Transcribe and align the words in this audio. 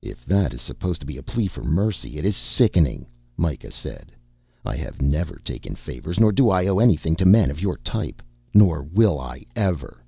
"If 0.00 0.24
that 0.24 0.54
is 0.54 0.62
supposed 0.62 0.98
to 1.00 1.06
be 1.06 1.18
a 1.18 1.22
plea 1.22 1.46
for 1.46 1.62
mercy, 1.62 2.16
it 2.16 2.24
is 2.24 2.34
sickening," 2.38 3.06
Mikah 3.36 3.70
said. 3.70 4.12
"I 4.64 4.76
have 4.76 5.02
never 5.02 5.38
taken 5.44 5.74
favors 5.74 6.18
nor 6.18 6.32
do 6.32 6.48
I 6.48 6.66
owe 6.66 6.78
anything 6.78 7.14
to 7.16 7.26
men 7.26 7.50
of 7.50 7.60
your 7.60 7.76
type. 7.76 8.22
Nor 8.54 8.82
will 8.82 9.20
I 9.20 9.44
ever." 9.54 10.02